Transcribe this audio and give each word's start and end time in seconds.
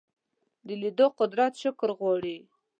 د 0.67 0.69
لیدلو 0.81 1.07
قدرت 1.19 1.53
شکر 1.61 1.89
غواړي 1.99 2.37